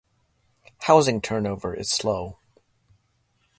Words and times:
Housing 0.79 1.21
turnover 1.21 1.75
is 1.75 1.91
slow. 1.91 2.39